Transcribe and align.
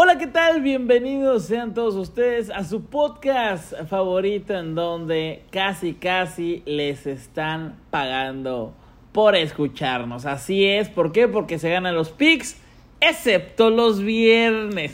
Hola, 0.00 0.16
¿qué 0.16 0.28
tal? 0.28 0.62
Bienvenidos 0.62 1.46
sean 1.46 1.74
todos 1.74 1.96
ustedes 1.96 2.50
a 2.50 2.62
su 2.62 2.84
podcast 2.84 3.72
favorito 3.88 4.56
en 4.56 4.76
donde 4.76 5.42
casi, 5.50 5.94
casi 5.94 6.62
les 6.66 7.04
están 7.08 7.80
pagando 7.90 8.74
por 9.10 9.34
escucharnos. 9.34 10.24
Así 10.24 10.64
es, 10.64 10.88
¿por 10.88 11.10
qué? 11.10 11.26
Porque 11.26 11.58
se 11.58 11.68
ganan 11.68 11.96
los 11.96 12.10
pics, 12.10 12.58
excepto 13.00 13.70
los 13.70 14.00
viernes. 14.00 14.92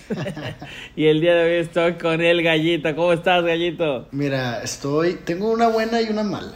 y 0.96 1.04
el 1.04 1.20
día 1.20 1.34
de 1.34 1.44
hoy 1.44 1.60
estoy 1.60 1.98
con 1.98 2.22
el 2.22 2.42
gallito. 2.42 2.96
¿Cómo 2.96 3.12
estás, 3.12 3.44
gallito? 3.44 4.08
Mira, 4.10 4.62
estoy, 4.62 5.16
tengo 5.22 5.50
una 5.50 5.68
buena 5.68 6.00
y 6.00 6.08
una 6.08 6.22
mala. 6.22 6.54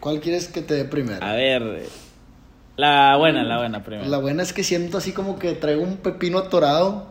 ¿Cuál 0.00 0.20
quieres 0.20 0.48
que 0.48 0.60
te 0.60 0.74
dé 0.74 0.84
primero? 0.84 1.24
A 1.24 1.32
ver, 1.32 1.88
la 2.76 3.16
buena, 3.16 3.42
la 3.42 3.56
buena 3.56 3.82
primero. 3.82 4.06
La 4.06 4.18
buena 4.18 4.42
es 4.42 4.52
que 4.52 4.64
siento 4.64 4.98
así 4.98 5.12
como 5.12 5.38
que 5.38 5.54
traigo 5.54 5.82
un 5.82 5.96
pepino 5.96 6.36
atorado 6.36 7.09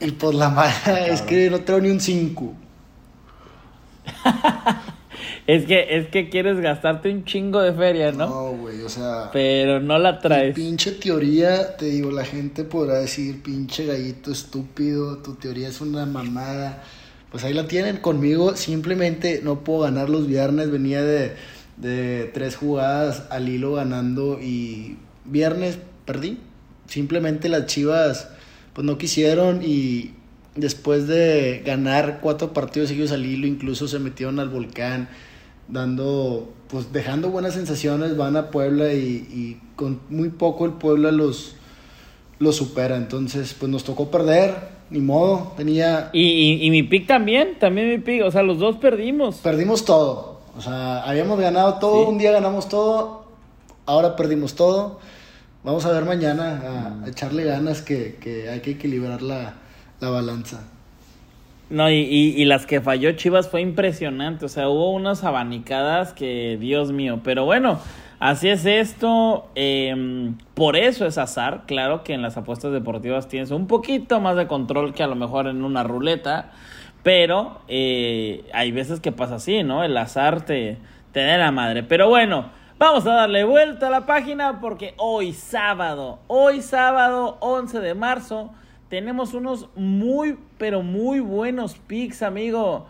y 0.00 0.10
pues 0.12 0.34
la 0.34 0.50
mala 0.50 1.06
es 1.06 1.22
que 1.22 1.50
no 1.50 1.60
tengo 1.60 1.80
ni 1.80 1.90
un 1.90 2.00
5. 2.00 2.54
es 5.46 5.64
que 5.66 5.96
es 5.96 6.08
que 6.08 6.28
quieres 6.28 6.60
gastarte 6.60 7.10
un 7.10 7.24
chingo 7.24 7.60
de 7.60 7.72
feria, 7.72 8.12
¿no? 8.12 8.26
No, 8.28 8.50
güey, 8.56 8.82
o 8.82 8.88
sea. 8.88 9.30
Pero 9.32 9.80
no 9.80 9.98
la 9.98 10.18
traes. 10.18 10.54
Pinche 10.54 10.92
teoría, 10.92 11.76
te 11.76 11.86
digo, 11.86 12.10
la 12.10 12.24
gente 12.24 12.64
podrá 12.64 12.98
decir, 12.98 13.42
pinche 13.42 13.86
gallito 13.86 14.32
estúpido, 14.32 15.18
tu 15.18 15.34
teoría 15.34 15.68
es 15.68 15.80
una 15.80 16.06
mamada. 16.06 16.82
Pues 17.30 17.44
ahí 17.44 17.52
la 17.52 17.66
tienen 17.66 17.96
conmigo, 17.96 18.56
simplemente 18.56 19.40
no 19.42 19.64
puedo 19.64 19.80
ganar 19.80 20.08
los 20.08 20.26
viernes, 20.28 20.70
venía 20.70 21.02
de, 21.02 21.34
de 21.76 22.30
tres 22.32 22.56
jugadas 22.56 23.24
al 23.30 23.48
hilo 23.48 23.74
ganando 23.74 24.40
y 24.40 24.98
viernes 25.24 25.78
perdí. 26.04 26.38
Simplemente 26.86 27.48
las 27.48 27.66
chivas 27.66 28.28
pues 28.74 28.84
no 28.84 28.98
quisieron 28.98 29.62
y 29.62 30.12
después 30.56 31.06
de 31.06 31.62
ganar 31.64 32.18
cuatro 32.20 32.52
partidos 32.52 32.88
seguidos 32.88 33.12
al 33.12 33.24
hilo, 33.24 33.46
incluso 33.46 33.88
se 33.88 33.98
metieron 33.98 34.38
al 34.38 34.48
volcán, 34.48 35.08
dando, 35.68 36.52
pues 36.68 36.92
dejando 36.92 37.30
buenas 37.30 37.54
sensaciones, 37.54 38.16
van 38.16 38.36
a 38.36 38.50
Puebla 38.50 38.92
y, 38.92 39.60
con 39.76 40.00
muy 40.08 40.28
poco 40.28 40.66
el 40.66 40.72
Puebla 40.72 41.10
los, 41.10 41.56
los 42.38 42.56
supera. 42.56 42.96
Entonces, 42.96 43.54
pues 43.58 43.70
nos 43.70 43.84
tocó 43.84 44.10
perder, 44.10 44.54
ni 44.90 45.00
modo, 45.00 45.52
tenía... 45.56 46.10
Y, 46.12 46.64
y, 46.64 46.70
mi 46.70 46.82
pick 46.82 47.06
también, 47.06 47.58
también 47.58 47.88
mi 47.88 47.98
pick, 47.98 48.22
o 48.24 48.30
sea, 48.30 48.42
los 48.42 48.58
dos 48.58 48.76
perdimos. 48.76 49.36
Perdimos 49.36 49.84
todo, 49.84 50.40
o 50.56 50.60
sea, 50.60 51.02
habíamos 51.02 51.38
ganado 51.40 51.78
todo, 51.78 52.08
un 52.08 52.18
día 52.18 52.32
ganamos 52.32 52.68
todo, 52.68 53.24
ahora 53.86 54.16
perdimos 54.16 54.54
todo. 54.54 55.00
Vamos 55.64 55.86
a 55.86 55.92
ver 55.92 56.04
mañana, 56.04 57.00
a, 57.04 57.08
echarle 57.08 57.44
ganas 57.44 57.80
que, 57.80 58.16
que, 58.20 58.50
hay 58.50 58.60
que 58.60 58.72
equilibrar 58.72 59.22
la, 59.22 59.54
la 59.98 60.10
balanza. 60.10 60.62
No, 61.70 61.88
y, 61.88 61.94
y, 61.96 62.44
las 62.44 62.66
que 62.66 62.82
falló 62.82 63.12
Chivas 63.12 63.48
fue 63.48 63.62
impresionante. 63.62 64.44
O 64.44 64.48
sea, 64.50 64.68
hubo 64.68 64.92
unas 64.92 65.24
abanicadas 65.24 66.12
que, 66.12 66.58
Dios 66.60 66.92
mío. 66.92 67.20
Pero 67.24 67.46
bueno, 67.46 67.80
así 68.20 68.50
es 68.50 68.66
esto. 68.66 69.48
Em, 69.54 70.36
por 70.52 70.76
eso 70.76 71.06
es 71.06 71.16
azar. 71.16 71.62
Claro 71.66 72.04
que 72.04 72.12
en 72.12 72.20
las 72.20 72.36
apuestas 72.36 72.70
deportivas 72.70 73.28
tienes 73.28 73.50
un 73.50 73.66
poquito 73.66 74.20
más 74.20 74.36
de 74.36 74.46
control 74.46 74.92
que 74.92 75.02
a 75.02 75.06
lo 75.06 75.16
mejor 75.16 75.46
en 75.46 75.64
una 75.64 75.82
ruleta. 75.82 76.52
Pero 77.02 77.62
eh, 77.68 78.44
hay 78.52 78.70
veces 78.70 79.00
que 79.00 79.12
pasa 79.12 79.36
así, 79.36 79.62
¿no? 79.62 79.82
El 79.82 79.96
azar 79.96 80.44
te, 80.44 80.76
te 81.12 81.24
da 81.24 81.38
la 81.38 81.52
madre. 81.52 81.82
Pero 81.84 82.10
bueno. 82.10 82.50
Vamos 82.76 83.06
a 83.06 83.14
darle 83.14 83.44
vuelta 83.44 83.86
a 83.86 83.90
la 83.90 84.04
página 84.04 84.60
porque 84.60 84.94
hoy 84.96 85.32
sábado, 85.32 86.18
hoy 86.26 86.60
sábado 86.60 87.36
11 87.40 87.78
de 87.78 87.94
marzo, 87.94 88.50
tenemos 88.88 89.32
unos 89.32 89.68
muy, 89.76 90.36
pero 90.58 90.82
muy 90.82 91.20
buenos 91.20 91.76
picks, 91.86 92.22
amigo. 92.22 92.86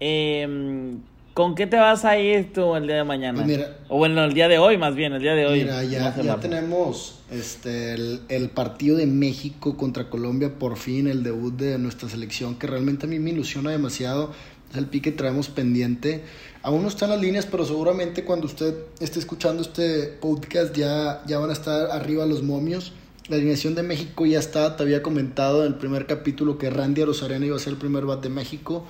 Em, 0.00 0.98
¿Con 1.34 1.54
qué 1.54 1.68
te 1.68 1.76
vas 1.76 2.04
a 2.04 2.18
ir 2.18 2.52
tú 2.52 2.74
el 2.74 2.88
día 2.88 2.96
de 2.96 3.04
mañana? 3.04 3.44
Pues 3.44 3.64
o 3.88 3.98
bueno, 3.98 4.24
el 4.24 4.34
día 4.34 4.48
de 4.48 4.58
hoy, 4.58 4.76
más 4.76 4.96
bien, 4.96 5.12
el 5.12 5.22
día 5.22 5.34
de 5.34 5.46
hoy. 5.46 5.60
Mira, 5.60 5.84
ya, 5.84 6.12
tenemos 6.40 7.20
este, 7.30 7.94
el, 7.94 8.22
el, 8.28 8.50
partido 8.50 8.96
de 8.96 9.06
México 9.06 9.76
contra 9.76 10.10
Colombia, 10.10 10.58
por 10.58 10.76
fin, 10.76 11.06
el 11.06 11.22
debut 11.22 11.54
de 11.54 11.78
nuestra 11.78 12.08
selección, 12.08 12.56
que 12.58 12.66
realmente 12.66 13.06
a 13.06 13.08
mí 13.08 13.20
me 13.20 13.30
ilusiona 13.30 13.70
demasiado. 13.70 14.32
Es 14.70 14.76
el 14.76 14.86
pique 14.86 15.12
que 15.12 15.16
traemos 15.16 15.48
pendiente. 15.48 16.24
Aún 16.62 16.82
no 16.82 16.88
están 16.88 17.10
las 17.10 17.20
líneas, 17.20 17.46
pero 17.46 17.64
seguramente 17.64 18.24
cuando 18.24 18.46
usted 18.46 18.74
esté 19.00 19.18
escuchando 19.18 19.62
este 19.62 20.08
podcast 20.08 20.76
ya, 20.76 21.22
ya 21.26 21.38
van 21.38 21.50
a 21.50 21.54
estar 21.54 21.90
arriba 21.90 22.26
los 22.26 22.42
momios. 22.42 22.92
La 23.28 23.36
alineación 23.36 23.74
de 23.74 23.82
México 23.82 24.26
ya 24.26 24.38
está, 24.38 24.76
te 24.76 24.82
había 24.82 25.02
comentado 25.02 25.64
en 25.64 25.72
el 25.72 25.78
primer 25.78 26.06
capítulo 26.06 26.58
que 26.58 26.70
Randy 26.70 27.04
Rosarena 27.04 27.46
iba 27.46 27.56
a 27.56 27.58
ser 27.58 27.74
el 27.74 27.78
primer 27.78 28.04
bat 28.04 28.22
de 28.22 28.28
México. 28.28 28.84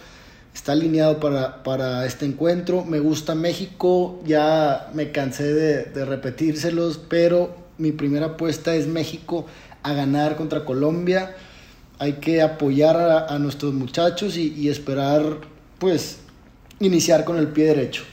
Está 0.55 0.73
alineado 0.73 1.21
para, 1.21 1.63
para 1.63 2.07
este 2.07 2.25
encuentro. 2.25 2.85
Me 2.85 3.01
gusta 3.01 3.35
México, 3.35 4.21
ya 4.25 4.91
me 4.95 5.13
cansé 5.13 5.53
de, 5.53 5.85
de 5.85 6.05
repetírselos, 6.05 6.99
pero 6.99 7.55
mi 7.79 7.93
primera 7.93 8.27
apuesta 8.27 8.75
es 8.75 8.87
México 8.87 9.47
a 9.83 9.93
ganar 9.93 10.37
contra 10.37 10.65
Colombia. 10.65 11.37
Hay 12.01 12.15
que 12.15 12.43
apoyar 12.43 12.97
a, 13.29 13.39
nuestros 13.39 13.75
muchachos 13.75 14.37
y, 14.37 14.53
y 14.55 14.69
esperar 14.69 15.39
pues 15.79 16.21
iniciar 16.81 17.25
con 17.25 17.39
el 17.39 17.49
pie 17.49 17.67
derecho. 17.67 18.05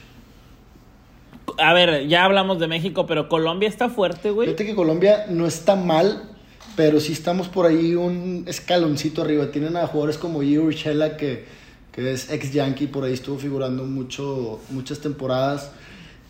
A 1.58 1.72
ver, 1.72 2.06
ya 2.08 2.24
hablamos 2.24 2.58
de 2.58 2.66
México, 2.66 3.06
pero 3.06 3.28
Colombia 3.28 3.68
está 3.68 3.88
fuerte, 3.88 4.30
güey. 4.30 4.48
Fíjate 4.48 4.66
que 4.66 4.74
Colombia 4.74 5.26
no 5.30 5.46
está 5.46 5.76
mal, 5.76 6.30
pero 6.74 7.00
sí 7.00 7.12
estamos 7.12 7.48
por 7.48 7.66
ahí 7.66 7.94
un 7.94 8.44
escaloncito 8.46 9.22
arriba. 9.22 9.50
Tienen 9.50 9.76
a 9.76 9.86
jugadores 9.86 10.18
como 10.18 10.42
Yuri 10.42 10.66
Urshela, 10.66 11.16
que, 11.16 11.44
que 11.92 12.12
es 12.12 12.30
ex 12.30 12.52
Yankee, 12.52 12.88
por 12.88 13.04
ahí 13.04 13.14
estuvo 13.14 13.38
figurando 13.38 13.84
mucho, 13.84 14.60
muchas 14.70 14.98
temporadas. 15.00 15.70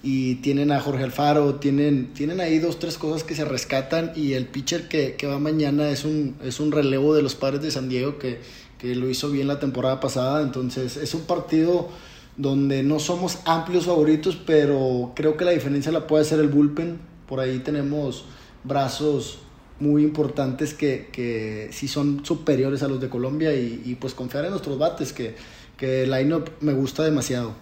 Y 0.03 0.37
tienen 0.37 0.71
a 0.71 0.79
Jorge 0.79 1.03
Alfaro, 1.03 1.57
tienen, 1.57 2.13
tienen 2.13 2.41
ahí 2.41 2.61
dos, 2.61 2.79
tres 2.79 2.97
cosas 2.97 3.25
que 3.25 3.35
se 3.35 3.45
rescatan. 3.45 4.13
Y 4.15 4.35
el 4.35 4.47
pitcher 4.47 4.87
que, 4.87 5.17
que 5.17 5.27
va 5.27 5.41
mañana 5.41 5.89
es 5.89 6.05
un, 6.05 6.37
es 6.45 6.61
un 6.61 6.71
relevo 6.71 7.15
de 7.15 7.23
los 7.23 7.35
padres 7.35 7.63
de 7.63 7.73
San 7.73 7.89
Diego 7.89 8.19
que, 8.19 8.39
que 8.87 8.95
lo 8.95 9.09
hizo 9.09 9.31
bien 9.31 9.49
la 9.49 9.59
temporada 9.59 10.01
pasada. 10.01 10.43
Entonces 10.43 10.97
es 10.97 11.15
un 11.15 11.23
partido 11.23 11.89
donde 12.37 12.83
no 12.83 12.99
somos 12.99 13.39
amplios 13.45 13.87
favoritos, 13.87 14.37
pero 14.37 15.13
creo 15.15 15.37
que 15.37 15.45
la 15.45 15.53
diferencia 15.53 15.91
la 15.93 16.07
puede 16.07 16.23
hacer 16.23 16.39
el 16.39 16.49
bullpen. 16.49 16.99
Por 17.27 17.41
ahí 17.41 17.59
tenemos 17.59 18.25
brazos 18.65 19.41
muy 19.81 20.03
importantes 20.03 20.75
que, 20.75 21.09
que 21.13 21.69
sí 21.73 21.89
son 21.89 22.25
superiores 22.25 22.83
a 22.83 22.89
los 22.89 23.01
de 23.01 23.09
Colombia 23.09 23.55
y, 23.55 23.97
pues 24.01 24.15
confiar 24.15 24.45
en 24.45 24.51
nuestros 24.51 24.79
bates, 24.79 25.13
que, 25.13 25.35
que 25.77 26.05
el 26.05 26.11
line-up 26.11 26.51
me 26.61 26.73
gusta 26.73 27.03
demasiado. 27.03 27.55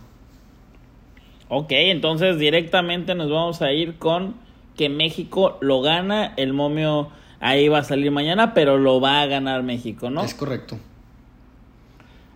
Ok, 1.49 1.71
entonces 1.71 2.39
directamente 2.39 3.15
nos 3.15 3.31
vamos 3.31 3.63
a 3.63 3.73
ir 3.73 3.97
con 3.99 4.37
que 4.77 4.89
México 4.89 5.59
lo 5.61 5.83
gana, 5.83 6.35
el 6.37 6.53
momio 6.53 7.11
ahí 7.41 7.69
va 7.69 7.79
a 7.79 7.85
salir 7.85 8.11
mañana, 8.11 8.55
pero 8.55 8.79
lo 8.79 9.01
va 9.01 9.23
a 9.23 9.27
ganar 9.27 9.63
México, 9.63 10.11
¿no? 10.11 10.25
Es 10.25 10.35
correcto. 10.35 10.79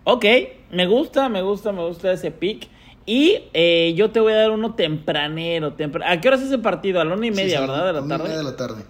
Ok, 0.03 0.25
me 0.71 0.87
gusta, 0.87 1.29
me 1.29 1.41
gusta, 1.41 1.71
me 1.71 1.85
gusta 1.85 2.11
ese 2.11 2.31
pick. 2.31 2.67
Y 3.05 3.43
eh, 3.53 3.93
yo 3.95 4.11
te 4.11 4.19
voy 4.19 4.33
a 4.33 4.37
dar 4.37 4.51
uno 4.51 4.75
tempranero. 4.75 5.75
¿A 6.05 6.21
qué 6.21 6.27
hora 6.27 6.37
es 6.37 6.43
ese 6.43 6.59
partido? 6.59 7.01
A 7.01 7.05
la 7.05 7.15
una 7.15 7.25
y 7.25 7.31
media, 7.31 7.61
¿verdad? 7.61 7.87
De 7.87 7.93
la 7.93 8.07
tarde. 8.07 8.23
media 8.23 8.37
de 8.37 8.43
la 8.43 8.55
tarde. 8.55 8.83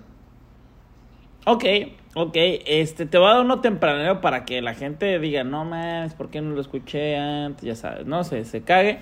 Ok, 1.46 1.64
ok. 2.16 2.36
Este, 2.36 3.06
te 3.06 3.18
voy 3.18 3.28
a 3.28 3.36
dar 3.36 3.46
uno 3.46 3.62
tempranero 3.62 4.20
para 4.20 4.44
que 4.44 4.62
la 4.62 4.74
gente 4.74 5.20
diga, 5.20 5.44
no 5.44 5.64
más, 5.64 6.14
¿por 6.16 6.30
qué 6.30 6.42
no 6.42 6.54
lo 6.54 6.62
escuché 6.62 7.18
antes? 7.18 7.64
Ya 7.64 7.76
sabes, 7.76 8.06
no 8.06 8.24
sé, 8.24 8.44
se, 8.44 8.62
cague. 8.62 9.00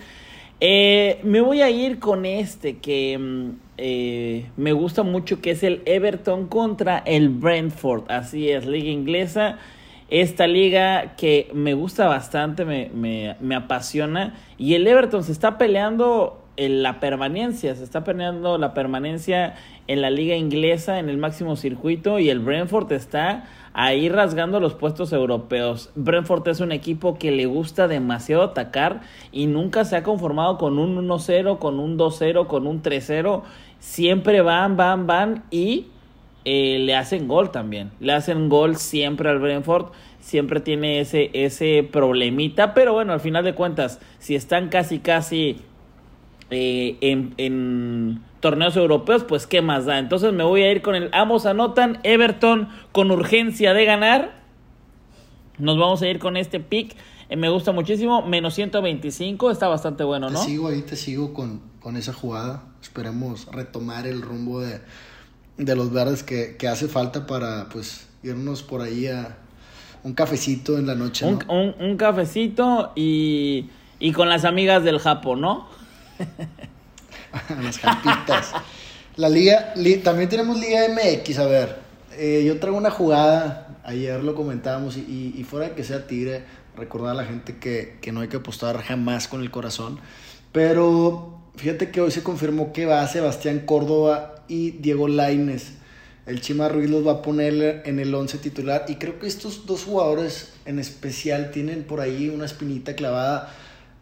Eh, 0.59 1.19
me 1.23 1.41
voy 1.41 1.61
a 1.61 1.69
ir 1.69 1.99
con 1.99 2.25
este 2.25 2.77
que 2.77 3.17
mm, 3.17 3.49
eh, 3.77 4.49
me 4.55 4.71
gusta 4.71 5.03
mucho, 5.03 5.41
que 5.41 5.51
es 5.51 5.63
el 5.63 5.81
Everton 5.85 6.47
contra 6.47 6.99
el 6.99 7.29
Brentford. 7.29 8.03
Así 8.09 8.49
es, 8.49 8.65
liga 8.65 8.89
inglesa 8.89 9.57
esta 10.09 10.47
liga 10.47 11.15
que 11.15 11.49
me 11.53 11.73
gusta 11.73 12.07
bastante, 12.07 12.65
me, 12.65 12.89
me, 12.93 13.35
me 13.39 13.55
apasiona. 13.55 14.35
Y 14.57 14.75
el 14.75 14.87
Everton 14.87 15.23
se 15.23 15.31
está 15.31 15.57
peleando 15.57 16.43
en 16.57 16.81
la 16.81 16.99
permanencia, 16.99 17.75
se 17.75 17.83
está 17.83 18.03
peleando 18.03 18.57
la 18.57 18.73
permanencia 18.73 19.55
en 19.87 20.01
la 20.01 20.09
liga 20.09 20.35
inglesa, 20.35 20.99
en 20.99 21.07
el 21.07 21.17
máximo 21.17 21.55
circuito, 21.55 22.19
y 22.19 22.29
el 22.29 22.39
Brentford 22.39 22.91
está 22.91 23.45
ahí 23.73 24.09
rasgando 24.09 24.59
los 24.59 24.73
puestos 24.73 25.13
europeos. 25.13 25.91
Brentford 25.95 26.47
es 26.47 26.59
un 26.59 26.71
equipo 26.71 27.19
que 27.19 27.31
le 27.31 27.45
gusta 27.45 27.87
demasiado 27.87 28.41
atacar 28.41 29.01
y 29.31 29.45
nunca 29.45 29.85
se 29.85 29.95
ha 29.95 30.03
conformado 30.03 30.57
con 30.57 30.79
un 30.79 31.07
1-0, 31.07 31.59
con 31.59 31.79
un 31.79 31.97
2-0, 31.97 32.47
con 32.47 32.65
un 32.65 32.81
3-0. 32.81 33.43
Siempre 33.79 34.41
van, 34.41 34.77
van, 34.77 35.05
van 35.05 35.43
y 35.51 35.85
eh, 36.49 36.79
le 36.79 36.95
hacen 36.95 37.27
gol 37.27 37.51
también. 37.51 37.91
Le 37.99 38.13
hacen 38.13 38.47
gol 38.47 38.77
siempre 38.77 39.29
al 39.29 39.39
Brentford. 39.39 39.87
Siempre 40.21 40.61
tiene 40.61 41.01
ese, 41.01 41.29
ese 41.33 41.85
problemita. 41.91 42.73
Pero 42.73 42.93
bueno, 42.93 43.11
al 43.11 43.19
final 43.19 43.43
de 43.43 43.53
cuentas, 43.53 43.99
si 44.19 44.33
están 44.33 44.69
casi, 44.69 44.99
casi 44.99 45.57
eh, 46.49 46.95
en, 47.01 47.33
en 47.35 48.23
torneos 48.39 48.77
europeos, 48.77 49.25
pues 49.25 49.45
qué 49.45 49.61
más 49.61 49.83
da. 49.83 49.99
Entonces 49.99 50.31
me 50.31 50.45
voy 50.45 50.61
a 50.61 50.71
ir 50.71 50.81
con 50.81 50.95
el 50.95 51.09
ambos 51.11 51.45
anotan, 51.45 51.99
Everton 52.03 52.69
con 52.93 53.11
urgencia 53.11 53.73
de 53.73 53.83
ganar. 53.83 54.41
Nos 55.57 55.77
vamos 55.77 56.01
a 56.01 56.07
ir 56.07 56.17
con 56.17 56.37
este 56.37 56.61
pick. 56.61 56.95
Eh, 57.27 57.35
me 57.35 57.49
gusta 57.49 57.73
muchísimo. 57.73 58.21
Menos 58.25 58.53
125. 58.53 59.51
Está 59.51 59.67
bastante 59.67 60.05
bueno, 60.05 60.29
¿no? 60.29 60.39
Te 60.39 60.45
sigo 60.45 60.69
ahí, 60.69 60.81
te 60.83 60.95
sigo 60.95 61.33
con, 61.33 61.61
con 61.81 61.97
esa 61.97 62.13
jugada. 62.13 62.63
Esperemos 62.81 63.47
retomar 63.51 64.07
el 64.07 64.21
rumbo 64.21 64.61
de, 64.61 64.79
de 65.57 65.75
los 65.75 65.91
verdes 65.91 66.23
que, 66.23 66.55
que, 66.57 66.67
hace 66.67 66.87
falta 66.87 67.25
para 67.25 67.67
pues 67.69 68.07
irnos 68.23 68.63
por 68.63 68.81
ahí 68.81 69.07
a 69.07 69.37
un 70.03 70.13
cafecito 70.13 70.77
en 70.77 70.87
la 70.87 70.95
noche. 70.95 71.25
Un, 71.25 71.39
¿no? 71.39 71.53
un, 71.53 71.75
un 71.79 71.97
cafecito 71.97 72.91
y, 72.95 73.69
y 73.99 74.11
con 74.11 74.29
las 74.29 74.45
amigas 74.45 74.83
del 74.83 74.99
Japón, 74.99 75.41
¿no? 75.41 75.67
las 77.61 77.79
japitas. 77.79 78.53
La 79.15 79.29
liga, 79.29 79.73
li, 79.75 79.97
también 79.97 80.29
tenemos 80.29 80.59
Liga 80.59 80.81
MX, 80.89 81.39
a 81.39 81.45
ver. 81.47 81.79
Eh, 82.17 82.43
yo 82.45 82.59
traigo 82.59 82.77
una 82.77 82.91
jugada, 82.91 83.79
ayer 83.83 84.23
lo 84.23 84.35
comentábamos, 84.35 84.95
y, 84.97 85.33
y, 85.35 85.43
fuera 85.43 85.69
de 85.69 85.75
que 85.75 85.83
sea 85.83 86.05
Tigre, 86.07 86.43
recordar 86.75 87.11
a 87.11 87.15
la 87.15 87.25
gente 87.25 87.57
que, 87.57 87.97
que 88.01 88.11
no 88.11 88.21
hay 88.21 88.27
que 88.27 88.37
apostar 88.37 88.81
jamás 88.83 89.27
con 89.27 89.41
el 89.41 89.49
corazón. 89.49 89.99
Pero 90.51 91.39
fíjate 91.55 91.89
que 91.89 92.01
hoy 92.01 92.11
se 92.11 92.21
confirmó 92.21 92.73
que 92.73 92.85
va 92.85 93.05
Sebastián 93.07 93.61
Córdoba 93.65 94.36
y 94.47 94.71
Diego 94.71 95.07
Laines. 95.07 95.73
El 96.25 96.41
Chima 96.41 96.67
Ruiz 96.67 96.89
va 97.05 97.13
a 97.13 97.21
poner 97.21 97.83
en 97.85 97.99
el 97.99 98.13
11 98.13 98.37
titular. 98.39 98.85
Y 98.87 98.95
creo 98.95 99.19
que 99.19 99.27
estos 99.27 99.65
dos 99.65 99.83
jugadores 99.83 100.53
en 100.65 100.79
especial 100.79 101.51
tienen 101.51 101.83
por 101.83 102.01
ahí 102.01 102.29
una 102.29 102.45
espinita 102.45 102.95
clavada 102.95 103.53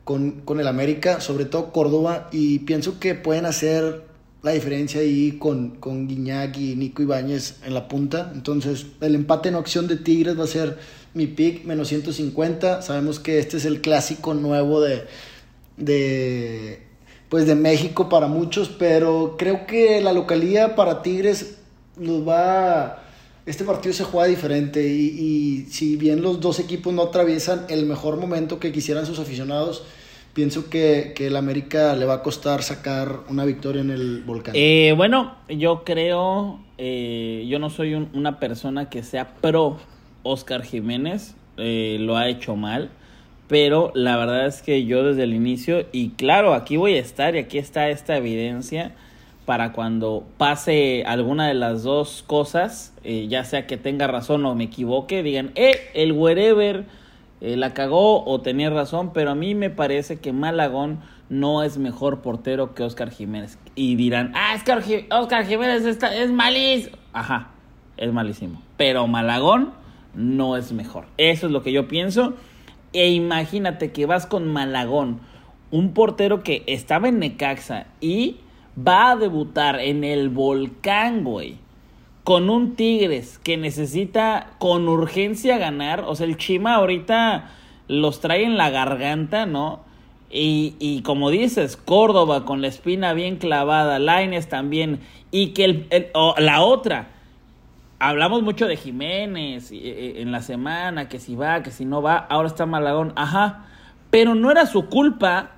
con, 0.04 0.42
con 0.42 0.60
el 0.60 0.68
América, 0.68 1.22
sobre 1.22 1.46
todo 1.46 1.72
Córdoba. 1.72 2.30
Y 2.32 2.60
pienso 2.60 3.00
que 3.00 3.14
pueden 3.14 3.46
hacer 3.46 4.04
la 4.46 4.52
diferencia 4.52 5.02
ahí 5.02 5.38
con, 5.40 5.72
con 5.72 6.08
Guiñac 6.08 6.56
y 6.58 6.76
Nico 6.76 7.02
Ibáñez 7.02 7.56
en 7.66 7.74
la 7.74 7.88
punta. 7.88 8.32
Entonces, 8.34 8.86
el 9.02 9.16
empate 9.16 9.50
en 9.50 9.56
opción 9.56 9.88
de 9.88 9.98
Tigres 9.98 10.40
va 10.40 10.44
a 10.44 10.48
ser 10.48 10.78
mi 11.16 11.26
pick, 11.26 11.66
menos 11.66 11.88
150. 11.88 12.84
Sabemos 12.84 13.20
que 13.20 13.40
este 13.40 13.58
es 13.58 13.66
el 13.66 13.82
clásico 13.82 14.36
nuevo 14.36 14.82
de, 14.82 15.06
de, 15.78 16.85
pues 17.30 17.48
de 17.48 17.56
México 17.56 18.10
para 18.10 18.28
muchos, 18.28 18.70
pero 18.70 19.36
creo 19.38 19.66
que 19.66 20.02
la 20.02 20.14
localidad 20.14 20.76
para 20.76 21.02
Tigres 21.02 21.58
nos 21.98 22.28
va... 22.28 23.02
Este 23.46 23.64
partido 23.64 23.94
se 23.94 24.04
juega 24.04 24.28
diferente 24.28 24.88
y, 24.88 25.06
y 25.06 25.66
si 25.70 25.98
bien 25.98 26.24
los 26.24 26.40
dos 26.40 26.60
equipos 26.60 26.94
no 26.94 27.04
atraviesan 27.04 27.66
el 27.70 27.86
mejor 27.86 28.18
momento 28.18 28.60
que 28.60 28.72
quisieran 28.72 29.06
sus 29.06 29.20
aficionados, 29.20 29.84
pienso 30.34 30.70
que, 30.70 31.14
que 31.16 31.28
el 31.28 31.36
América 31.36 31.96
le 31.96 32.06
va 32.06 32.16
a 32.16 32.24
costar 32.24 32.62
sacar 32.62 33.22
una 33.30 33.46
victoria 33.46 33.82
en 33.82 33.90
el 33.90 34.24
volcán. 34.24 34.54
Eh, 34.58 34.94
bueno, 34.98 35.36
yo 35.48 35.84
creo, 35.84 36.60
eh, 36.78 37.46
yo 37.48 37.58
no 37.58 37.70
soy 37.70 37.94
un, 37.94 38.10
una 38.14 38.40
persona 38.40 38.90
que 38.90 39.02
sea 39.04 39.36
pro 39.36 39.78
Oscar 40.24 40.64
Jiménez, 40.64 41.36
eh, 41.58 41.98
lo 42.00 42.18
ha 42.18 42.28
hecho 42.28 42.56
mal, 42.56 42.90
pero 43.48 43.92
la 43.94 44.18
verdad 44.18 44.48
es 44.48 44.62
que 44.62 44.86
yo 44.86 45.04
desde 45.04 45.24
el 45.24 45.34
inicio, 45.34 45.86
y 45.92 46.10
claro, 46.12 46.54
aquí 46.54 46.78
voy 46.78 46.96
a 46.96 47.00
estar 47.00 47.36
y 47.36 47.40
aquí 47.40 47.58
está 47.58 47.90
esta 47.90 48.18
evidencia 48.18 48.94
para 49.46 49.72
cuando 49.74 50.26
pase 50.38 51.04
alguna 51.06 51.48
de 51.48 51.54
las 51.54 51.84
dos 51.84 52.24
cosas, 52.26 52.94
eh, 53.04 53.28
ya 53.30 53.44
sea 53.44 53.68
que 53.68 53.78
tenga 53.78 54.08
razón 54.08 54.44
o 54.46 54.56
me 54.56 54.66
equivoque, 54.66 55.22
digan, 55.22 55.52
eh, 55.56 55.80
el 55.94 56.14
wherever 56.14 56.86
eh, 57.42 57.56
la 57.56 57.74
cagó 57.74 58.26
o 58.26 58.42
tenía 58.42 58.72
razón, 58.72 59.14
pero 59.14 59.32
a 59.32 59.36
mí 59.36 59.54
me 59.54 59.70
parece 59.70 60.18
que 60.20 60.34
Malagón 60.34 61.00
no 61.30 61.62
es 61.62 61.78
mejor 61.78 62.22
portero 62.22 62.74
que 62.74 62.82
Oscar 62.82 63.12
Jiménez. 63.12 63.60
Y 63.76 63.96
dirán, 63.96 64.32
ah, 64.36 64.54
Oscar, 64.56 64.84
Oscar 65.12 65.46
Jiménez 65.46 65.86
está, 65.86 66.16
es 66.16 66.32
malísimo. 66.32 66.98
Ajá, 67.14 67.50
es 67.98 68.12
malísimo. 68.12 68.62
Pero 68.78 69.06
Malagón 69.06 69.74
no 70.16 70.58
es 70.58 70.72
mejor. 70.72 71.06
Eso 71.18 71.46
es 71.46 71.52
lo 71.52 71.62
que 71.62 71.72
yo 71.72 71.88
pienso. 71.88 72.34
E 72.96 73.10
imagínate 73.10 73.92
que 73.92 74.06
vas 74.06 74.26
con 74.26 74.48
Malagón, 74.48 75.20
un 75.70 75.94
portero 75.94 76.44
que 76.44 76.64
estaba 76.66 77.10
en 77.10 77.20
Necaxa 77.20 77.88
y 78.00 78.38
va 78.76 79.12
a 79.12 79.16
debutar 79.18 79.82
en 79.82 80.06
el 80.06 80.30
volcán, 80.30 81.26
güey. 81.26 81.58
Con 82.24 82.50
un 82.50 82.78
Tigres 82.78 83.38
que 83.38 83.58
necesita 83.58 84.54
con 84.60 84.88
urgencia 84.88 85.58
ganar. 85.58 86.06
O 86.08 86.16
sea, 86.16 86.26
el 86.26 86.38
Chima 86.38 86.76
ahorita 86.76 87.52
los 87.90 88.22
trae 88.22 88.46
en 88.46 88.56
la 88.56 88.70
garganta, 88.70 89.46
¿no? 89.46 89.82
Y, 90.32 90.76
y 90.80 91.02
como 91.02 91.32
dices, 91.32 91.76
Córdoba 91.76 92.46
con 92.46 92.62
la 92.62 92.70
espina 92.70 93.12
bien 93.12 93.36
clavada, 93.36 94.00
Laines 94.00 94.48
también. 94.48 95.02
Y 95.32 95.48
que 95.48 95.66
el, 95.66 95.88
el 95.90 96.08
la 96.38 96.62
otra, 96.62 97.10
hablamos 98.10 98.44
mucho 98.44 98.68
de 98.68 98.78
Jiménez 98.78 99.72
en 99.72 100.32
la 100.32 100.42
semana, 100.42 101.10
que 101.10 101.20
si 101.20 101.36
va, 101.36 101.64
que 101.64 101.72
si 101.72 101.86
no 101.86 102.02
va, 102.02 102.18
ahora 102.18 102.48
está 102.48 102.66
Malagón, 102.66 103.14
ajá. 103.16 103.66
Pero 104.12 104.36
no 104.36 104.52
era 104.52 104.66
su 104.68 104.88
culpa 104.88 105.52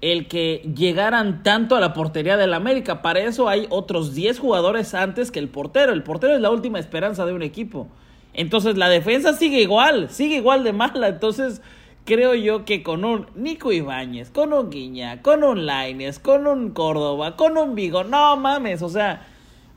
el 0.00 0.26
que 0.26 0.62
llegaran 0.74 1.42
tanto 1.42 1.76
a 1.76 1.80
la 1.80 1.92
portería 1.92 2.38
del 2.38 2.54
América. 2.54 3.02
Para 3.02 3.20
eso 3.20 3.48
hay 3.48 3.66
otros 3.68 4.14
10 4.14 4.38
jugadores 4.38 4.94
antes 4.94 5.30
que 5.30 5.38
el 5.38 5.48
portero. 5.48 5.92
El 5.92 6.02
portero 6.02 6.34
es 6.34 6.40
la 6.40 6.50
última 6.50 6.78
esperanza 6.78 7.26
de 7.26 7.34
un 7.34 7.42
equipo. 7.42 7.86
Entonces 8.32 8.78
la 8.78 8.88
defensa 8.88 9.34
sigue 9.34 9.60
igual, 9.60 10.08
sigue 10.08 10.36
igual 10.36 10.64
de 10.64 10.72
mala. 10.72 11.08
Entonces 11.08 11.60
creo 12.06 12.34
yo 12.34 12.64
que 12.64 12.82
con 12.82 13.04
un 13.04 13.26
Nico 13.34 13.72
Ibáñez, 13.72 14.30
con 14.30 14.54
un 14.54 14.70
Guiña, 14.70 15.20
con 15.20 15.44
un 15.44 15.66
Laines, 15.66 16.18
con 16.18 16.46
un 16.46 16.70
Córdoba, 16.70 17.36
con 17.36 17.58
un 17.58 17.74
Vigo, 17.74 18.04
no 18.04 18.38
mames, 18.38 18.80
o 18.80 18.88
sea, 18.88 19.26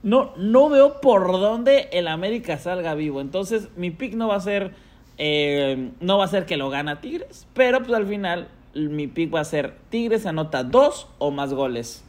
no, 0.03 0.33
no 0.37 0.69
veo 0.69 0.99
por 1.01 1.31
dónde 1.31 1.87
el 1.93 2.07
América 2.07 2.57
salga 2.59 2.93
vivo. 2.93 3.21
Entonces 3.21 3.69
mi 3.75 3.89
pick 3.89 4.13
no 4.13 4.27
va 4.27 4.35
a 4.35 4.41
ser, 4.41 4.71
eh, 5.17 5.91
no 6.01 6.17
va 6.17 6.25
a 6.25 6.27
ser 6.27 6.45
que 6.45 6.57
lo 6.57 6.69
gana 6.69 7.01
Tigres, 7.01 7.47
pero 7.53 7.79
pues 7.79 7.93
al 7.93 8.05
final 8.05 8.49
mi 8.75 9.07
pick 9.07 9.33
va 9.33 9.39
a 9.39 9.45
ser 9.45 9.73
Tigres 9.89 10.25
anota 10.25 10.63
dos 10.63 11.07
o 11.17 11.31
más 11.31 11.53
goles. 11.53 12.03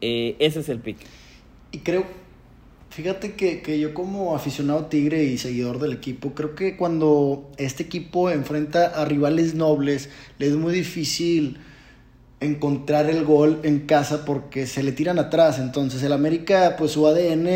Eh, 0.00 0.36
ese 0.38 0.60
es 0.60 0.68
el 0.68 0.78
pick. 0.78 0.98
Y 1.72 1.78
creo, 1.78 2.04
fíjate 2.88 3.34
que, 3.34 3.62
que, 3.62 3.78
yo 3.78 3.92
como 3.94 4.34
aficionado 4.34 4.86
tigre 4.86 5.24
y 5.24 5.36
seguidor 5.36 5.78
del 5.78 5.92
equipo, 5.92 6.32
creo 6.34 6.54
que 6.54 6.76
cuando 6.76 7.50
este 7.58 7.82
equipo 7.82 8.30
enfrenta 8.30 8.86
a 8.86 9.04
rivales 9.04 9.54
nobles, 9.54 10.08
le 10.38 10.46
es 10.46 10.56
muy 10.56 10.72
difícil 10.72 11.58
encontrar 12.40 13.08
el 13.10 13.24
gol 13.24 13.60
en 13.62 13.80
casa 13.80 14.24
porque 14.24 14.66
se 14.66 14.82
le 14.82 14.92
tiran 14.92 15.18
atrás. 15.18 15.58
Entonces 15.58 16.02
el 16.02 16.12
América, 16.12 16.76
pues 16.78 16.92
su 16.92 17.06
ADN 17.06 17.48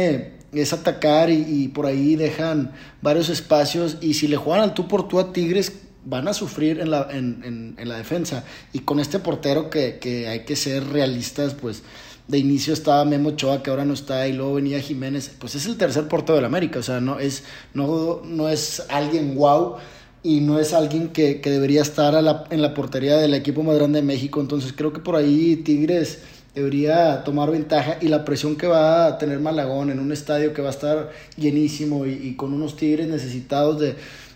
es 0.52 0.72
atacar 0.72 1.30
y, 1.30 1.68
por 1.68 1.86
ahí 1.86 2.16
dejan 2.16 2.72
varios 3.02 3.28
espacios 3.28 3.98
y 4.00 4.14
si 4.14 4.28
le 4.28 4.36
juegan 4.36 4.62
al 4.62 4.74
tú 4.74 4.86
por 4.86 5.08
tú 5.08 5.18
a 5.18 5.32
Tigres, 5.32 5.72
van 6.04 6.28
a 6.28 6.34
sufrir 6.34 6.80
en 6.80 6.90
la, 6.90 7.08
en, 7.10 7.42
en, 7.44 7.74
en 7.78 7.88
la 7.88 7.96
defensa. 7.96 8.44
Y 8.72 8.80
con 8.80 9.00
este 9.00 9.18
portero 9.18 9.70
que, 9.70 9.98
que, 9.98 10.28
hay 10.28 10.40
que 10.40 10.54
ser 10.54 10.86
realistas, 10.86 11.54
pues 11.54 11.82
de 12.28 12.38
inicio 12.38 12.72
estaba 12.72 13.04
Memo 13.04 13.30
Ochoa, 13.30 13.62
que 13.62 13.70
ahora 13.70 13.84
no 13.84 13.94
está, 13.94 14.28
y 14.28 14.32
luego 14.32 14.54
venía 14.54 14.80
Jiménez, 14.80 15.34
pues 15.38 15.54
es 15.54 15.66
el 15.66 15.76
tercer 15.76 16.08
portero 16.08 16.36
del 16.36 16.44
América, 16.46 16.78
o 16.78 16.82
sea, 16.82 17.00
no 17.00 17.18
es, 17.18 17.44
no, 17.74 18.22
no 18.24 18.48
es 18.48 18.82
alguien 18.88 19.34
wow 19.34 19.76
y 20.24 20.40
no 20.40 20.58
es 20.58 20.72
alguien 20.72 21.10
que, 21.10 21.40
que 21.40 21.50
debería 21.50 21.82
estar 21.82 22.16
a 22.16 22.22
la, 22.22 22.44
en 22.50 22.62
la 22.62 22.74
portería 22.74 23.16
del 23.18 23.34
equipo 23.34 23.62
más 23.62 23.76
grande 23.76 24.00
de 24.00 24.06
México, 24.06 24.40
entonces 24.40 24.72
creo 24.72 24.92
que 24.92 24.98
por 24.98 25.14
ahí 25.14 25.56
Tigres 25.56 26.22
debería 26.52 27.22
tomar 27.22 27.52
ventaja 27.52 27.98
y 28.00 28.08
la 28.08 28.24
presión 28.24 28.56
que 28.56 28.66
va 28.66 29.06
a 29.06 29.18
tener 29.18 29.38
Malagón 29.38 29.90
en 29.90 30.00
un 30.00 30.10
estadio 30.10 30.52
que 30.52 30.62
va 30.62 30.68
a 30.68 30.72
estar 30.72 31.10
llenísimo 31.36 32.06
y, 32.06 32.12
y 32.12 32.34
con 32.34 32.52
unos 32.52 32.76
Tigres 32.76 33.06
necesitados 33.06 33.78
de 33.78 33.94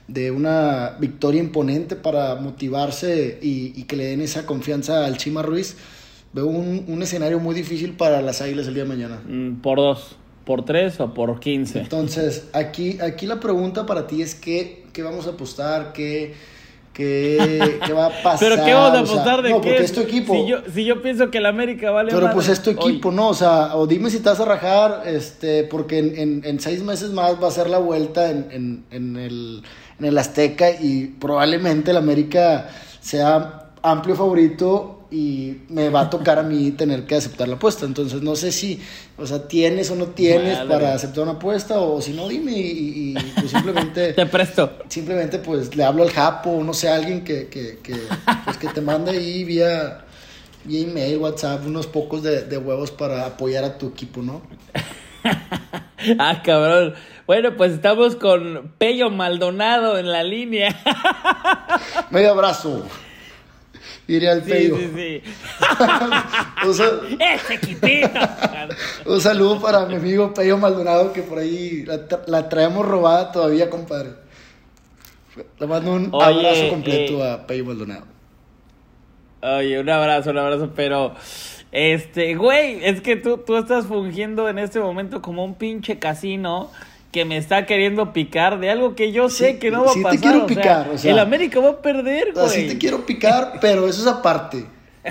de 0.08 0.30
una 0.30 0.96
victoria 0.98 1.40
imponente 1.40 1.94
para 1.94 2.34
motivarse 2.36 3.38
y, 3.42 3.78
y, 3.78 3.84
que 3.84 3.94
le 3.94 4.06
den 4.06 4.22
esa 4.22 4.46
confianza 4.46 5.04
al 5.04 5.18
Chima 5.18 5.42
Ruiz. 5.42 5.76
Veo 6.32 6.46
un, 6.46 6.84
un, 6.88 7.02
escenario 7.02 7.38
muy 7.38 7.54
difícil 7.54 7.92
para 7.92 8.22
las 8.22 8.40
Águilas 8.40 8.66
el 8.66 8.74
día 8.74 8.84
de 8.84 8.88
mañana. 8.88 9.20
Por 9.62 9.76
dos, 9.76 10.16
por 10.44 10.64
tres 10.64 10.98
o 11.00 11.12
por 11.12 11.40
quince. 11.40 11.80
Entonces, 11.80 12.48
aquí, 12.54 12.98
aquí 13.00 13.26
la 13.26 13.38
pregunta 13.38 13.84
para 13.84 14.06
ti 14.06 14.22
es 14.22 14.34
qué, 14.34 14.86
qué 14.98 15.04
vamos 15.04 15.28
a 15.28 15.30
apostar, 15.30 15.92
qué, 15.92 16.34
qué, 16.92 17.78
qué 17.86 17.92
va 17.92 18.06
a 18.06 18.08
pasar. 18.24 18.48
¿Pero 18.48 18.64
qué 18.64 18.74
vamos 18.74 18.98
a 18.98 18.98
apostar 18.98 19.38
o 19.38 19.42
sea, 19.42 19.42
de 19.42 19.50
no, 19.50 19.60
qué? 19.60 19.68
porque 19.70 19.84
es 19.84 19.92
tu 19.92 20.00
equipo. 20.00 20.34
Si 20.34 20.46
yo, 20.48 20.56
si 20.74 20.84
yo 20.84 21.00
pienso 21.00 21.30
que 21.30 21.38
el 21.38 21.46
América 21.46 21.92
vale 21.92 22.10
Pero 22.10 22.22
madre, 22.22 22.34
pues 22.34 22.48
es 22.48 22.60
tu 22.60 22.70
equipo, 22.70 23.10
hoy. 23.10 23.14
¿no? 23.14 23.28
O 23.28 23.34
sea, 23.34 23.76
o 23.76 23.86
dime 23.86 24.10
si 24.10 24.18
te 24.18 24.28
vas 24.28 24.40
a 24.40 24.44
rajar, 24.44 25.04
este, 25.06 25.62
porque 25.62 26.00
en, 26.00 26.18
en, 26.18 26.42
en 26.44 26.58
seis 26.58 26.82
meses 26.82 27.10
más 27.12 27.40
va 27.40 27.46
a 27.46 27.52
ser 27.52 27.70
la 27.70 27.78
vuelta 27.78 28.28
en, 28.28 28.48
en, 28.50 28.84
en 28.90 29.16
el 29.16 29.62
en 30.00 30.04
el 30.04 30.18
Azteca 30.18 30.70
y 30.70 31.06
probablemente 31.06 31.92
el 31.92 31.96
América 31.96 32.68
sea 33.00 33.70
amplio 33.82 34.16
favorito 34.16 34.97
y 35.10 35.62
me 35.68 35.88
va 35.88 36.02
a 36.02 36.10
tocar 36.10 36.38
a 36.38 36.42
mí 36.42 36.72
tener 36.72 37.06
que 37.06 37.16
aceptar 37.16 37.48
la 37.48 37.56
apuesta. 37.56 37.86
Entonces 37.86 38.22
no 38.22 38.36
sé 38.36 38.52
si, 38.52 38.80
o 39.16 39.26
sea, 39.26 39.48
tienes 39.48 39.90
o 39.90 39.96
no 39.96 40.06
tienes 40.06 40.58
Madre. 40.58 40.68
para 40.68 40.94
aceptar 40.94 41.24
una 41.24 41.32
apuesta 41.32 41.80
o 41.80 42.00
si 42.00 42.12
no, 42.12 42.28
dime 42.28 42.52
y, 42.52 43.14
y 43.16 43.32
pues 43.34 43.50
simplemente... 43.50 44.12
te 44.14 44.26
presto. 44.26 44.70
Simplemente 44.88 45.38
pues 45.38 45.74
le 45.74 45.84
hablo 45.84 46.02
al 46.02 46.10
Japo, 46.10 46.62
no 46.62 46.74
sé, 46.74 46.88
a 46.88 46.96
alguien 46.96 47.24
que, 47.24 47.48
que, 47.48 47.78
que, 47.82 47.96
pues, 48.44 48.56
que 48.58 48.68
te 48.68 48.80
mande 48.80 49.12
ahí 49.12 49.44
vía 49.44 50.04
vía 50.64 50.80
email, 50.82 51.18
WhatsApp, 51.18 51.64
unos 51.66 51.86
pocos 51.86 52.22
de, 52.22 52.42
de 52.42 52.58
huevos 52.58 52.90
para 52.90 53.26
apoyar 53.26 53.64
a 53.64 53.78
tu 53.78 53.88
equipo, 53.88 54.20
¿no? 54.22 54.42
ah, 56.18 56.42
cabrón. 56.44 56.94
Bueno, 57.26 57.56
pues 57.56 57.72
estamos 57.72 58.16
con 58.16 58.72
Pello 58.78 59.10
Maldonado 59.10 59.98
en 59.98 60.10
la 60.10 60.22
línea. 60.22 60.74
Medio 62.10 62.30
abrazo. 62.32 62.86
Diría 64.08 64.32
el 64.32 64.42
Sí, 64.42 64.50
Pello. 64.50 64.76
sí, 64.78 64.90
sí. 64.96 65.22
Un 66.66 66.74
sal-. 66.74 67.18
Un 69.06 69.20
saludo 69.20 69.60
para 69.60 69.84
mi 69.86 69.94
amigo 69.96 70.32
Pello 70.34 70.56
Maldonado, 70.58 71.12
que 71.12 71.22
por 71.22 71.38
ahí 71.38 71.84
la, 71.84 72.08
tra- 72.08 72.26
la 72.26 72.48
traemos 72.48 72.86
robada 72.86 73.30
todavía, 73.30 73.68
compadre. 73.70 74.10
Le 75.60 75.66
mando 75.66 75.92
un 75.92 76.08
Oye, 76.12 76.24
abrazo 76.48 76.68
completo 76.70 77.24
eh, 77.24 77.30
a 77.32 77.46
Pello 77.46 77.66
Maldonado. 77.66 78.04
Oye, 79.42 79.78
un 79.78 79.88
abrazo, 79.90 80.30
un 80.30 80.38
abrazo, 80.38 80.70
pero... 80.74 81.14
Este, 81.70 82.34
güey, 82.34 82.82
es 82.82 83.02
que 83.02 83.14
tú, 83.16 83.36
tú 83.46 83.56
estás 83.58 83.84
fungiendo 83.86 84.48
en 84.48 84.58
este 84.58 84.80
momento 84.80 85.20
como 85.20 85.44
un 85.44 85.54
pinche 85.54 85.98
casino 85.98 86.70
que 87.12 87.24
me 87.24 87.36
está 87.38 87.64
queriendo 87.66 88.12
picar 88.12 88.60
de 88.60 88.70
algo 88.70 88.94
que 88.94 89.12
yo 89.12 89.28
sé 89.30 89.52
Sí, 89.52 89.58
que 89.58 89.70
no 89.70 89.84
va 89.84 89.92
sí 89.92 90.00
a 90.00 90.10
te 90.10 90.16
pasar. 90.18 90.20
quiero 90.20 90.36
o 90.44 90.48
sea, 90.48 90.56
picar, 90.56 90.88
o 90.90 90.98
sea, 90.98 91.10
el 91.12 91.18
América 91.18 91.60
va 91.60 91.70
a 91.70 91.80
perder, 91.82 92.32
güey. 92.34 92.46
Así 92.46 92.66
te 92.68 92.76
quiero 92.78 93.06
picar, 93.06 93.54
pero 93.60 93.88
eso 93.88 94.02
es 94.02 94.06
aparte. 94.06 94.66